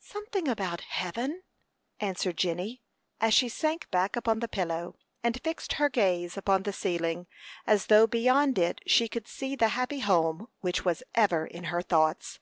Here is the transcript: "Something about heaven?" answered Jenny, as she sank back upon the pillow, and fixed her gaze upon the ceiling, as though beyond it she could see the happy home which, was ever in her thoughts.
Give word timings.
"Something 0.00 0.48
about 0.48 0.80
heaven?" 0.80 1.42
answered 2.00 2.38
Jenny, 2.38 2.80
as 3.20 3.34
she 3.34 3.50
sank 3.50 3.90
back 3.90 4.16
upon 4.16 4.38
the 4.40 4.48
pillow, 4.48 4.96
and 5.22 5.38
fixed 5.42 5.74
her 5.74 5.90
gaze 5.90 6.38
upon 6.38 6.62
the 6.62 6.72
ceiling, 6.72 7.26
as 7.66 7.88
though 7.88 8.06
beyond 8.06 8.58
it 8.58 8.80
she 8.86 9.08
could 9.08 9.28
see 9.28 9.54
the 9.54 9.68
happy 9.76 9.98
home 10.00 10.48
which, 10.62 10.86
was 10.86 11.02
ever 11.14 11.44
in 11.44 11.64
her 11.64 11.82
thoughts. 11.82 12.38